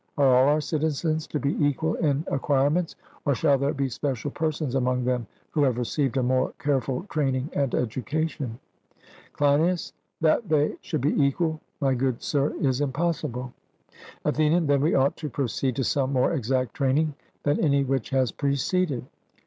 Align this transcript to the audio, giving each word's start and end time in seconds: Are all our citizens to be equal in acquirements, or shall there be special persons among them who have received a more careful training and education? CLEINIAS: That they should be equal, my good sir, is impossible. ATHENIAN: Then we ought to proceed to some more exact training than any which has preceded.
Are 0.17 0.35
all 0.35 0.47
our 0.49 0.61
citizens 0.61 1.27
to 1.27 1.39
be 1.39 1.55
equal 1.63 1.93
in 1.93 2.23
acquirements, 2.25 2.95
or 3.23 3.35
shall 3.35 3.59
there 3.59 3.71
be 3.71 3.87
special 3.87 4.31
persons 4.31 4.73
among 4.73 5.05
them 5.05 5.27
who 5.51 5.61
have 5.61 5.77
received 5.77 6.17
a 6.17 6.23
more 6.23 6.53
careful 6.57 7.03
training 7.03 7.51
and 7.53 7.75
education? 7.75 8.57
CLEINIAS: 9.33 9.93
That 10.19 10.49
they 10.49 10.75
should 10.81 11.01
be 11.01 11.13
equal, 11.23 11.61
my 11.79 11.93
good 11.93 12.23
sir, 12.23 12.51
is 12.59 12.81
impossible. 12.81 13.53
ATHENIAN: 14.25 14.65
Then 14.65 14.81
we 14.81 14.95
ought 14.95 15.17
to 15.17 15.29
proceed 15.29 15.75
to 15.75 15.83
some 15.83 16.11
more 16.13 16.33
exact 16.33 16.73
training 16.73 17.13
than 17.43 17.59
any 17.63 17.83
which 17.83 18.09
has 18.09 18.31
preceded. 18.31 19.05